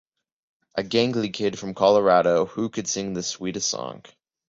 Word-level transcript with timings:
A 0.73 0.81
gangly 0.81 1.31
kid 1.31 1.59
from 1.59 1.75
Colorado, 1.75 2.47
who 2.47 2.69
could 2.69 2.87
sing 2.87 3.13
the 3.13 3.21
sweetest 3.21 3.69
song... 3.69 4.01